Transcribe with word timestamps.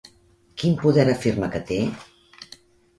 Quin 0.61 0.79
poder 0.85 1.05
afirma 1.13 1.53
que 1.57 1.65
té? 1.71 1.81